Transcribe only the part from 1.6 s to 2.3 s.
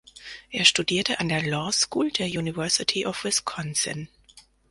School der